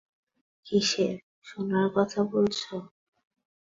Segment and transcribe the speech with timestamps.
[0.65, 1.15] কীসের,
[1.45, 2.73] সোনার কথা বলছো?